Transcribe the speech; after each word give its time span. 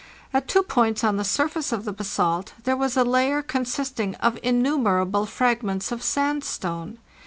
At 0.33 0.47
two 0.47 0.63
points 0.63 1.03
on 1.03 1.17
the 1.17 1.23
surface 1.23 1.71
of 1.71 1.85
the 1.85 1.93
basalt 1.93 2.53
there 2.63 2.75
was 2.75 2.97
a 2.97 3.03
layer 3.03 3.43
consisting 3.43 4.15
of 4.15 4.39
innumerable 4.41 5.27
fragments 5.27 5.91
of 5.91 6.01
sandstone. 6.01 6.97